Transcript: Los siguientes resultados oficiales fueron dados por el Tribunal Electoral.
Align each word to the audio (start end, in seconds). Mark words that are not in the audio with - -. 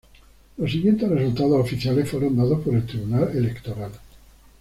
Los 0.57 0.71
siguientes 0.71 1.07
resultados 1.07 1.59
oficiales 1.61 2.09
fueron 2.09 2.35
dados 2.35 2.59
por 2.63 2.73
el 2.73 2.87
Tribunal 2.87 3.29
Electoral. 3.37 3.91